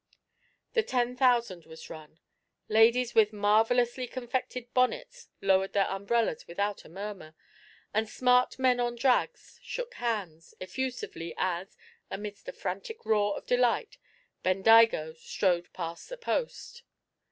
The 0.73 0.81
Ten 0.81 1.15
Thousand 1.15 1.67
was 1.67 1.87
run: 1.87 2.19
ladies 2.67 3.13
with 3.13 3.31
marvellously 3.31 4.07
confected 4.07 4.73
bonnets 4.73 5.29
lowered 5.41 5.73
their 5.73 5.87
umbrellas 5.91 6.47
without 6.47 6.83
a 6.83 6.89
murmur, 6.89 7.35
and 7.93 8.09
smart 8.09 8.57
men 8.57 8.79
on 8.79 8.95
drags 8.95 9.59
shook 9.61 9.93
hands 9.93 10.55
effusively 10.59 11.35
as, 11.37 11.77
amidst 12.09 12.49
a 12.49 12.51
frantic 12.51 13.05
roar 13.05 13.37
of 13.37 13.45
delight, 13.45 13.99
Bendigo 14.41 15.13
strode 15.13 15.71
past 15.71 16.09
the 16.09 16.17
post. 16.17 16.81